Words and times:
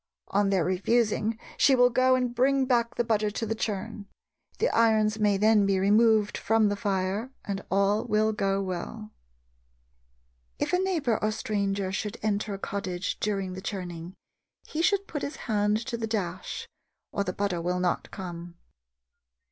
On 0.29 0.49
their 0.49 0.65
refusing, 0.65 1.37
she 1.57 1.75
will 1.75 1.91
go 1.91 2.15
and 2.15 2.33
bring 2.33 2.65
back 2.65 2.95
the 2.95 3.03
butter 3.03 3.29
to 3.29 3.45
the 3.45 3.53
churn. 3.53 4.07
The 4.57 4.67
irons 4.69 5.19
may 5.19 5.37
then 5.37 5.67
be 5.67 5.77
removed 5.77 6.39
from 6.39 6.69
the 6.69 6.75
fire 6.75 7.29
and 7.45 7.63
all 7.69 8.05
will 8.05 8.33
go 8.33 8.63
well." 8.63 9.11
If 10.57 10.73
a 10.73 10.79
neighbor 10.79 11.19
or 11.23 11.29
stranger 11.29 11.91
should 11.91 12.17
enter 12.23 12.55
a 12.55 12.57
cottage 12.57 13.19
during 13.19 13.53
the 13.53 13.61
churning, 13.61 14.15
he 14.65 14.81
should 14.81 15.05
put 15.05 15.21
his 15.21 15.35
hand 15.45 15.77
to 15.85 15.97
the 15.97 16.07
dash, 16.07 16.67
or 17.11 17.23
the 17.23 17.31
butter 17.31 17.61
will 17.61 17.79
not 17.79 18.09
come. 18.09 18.55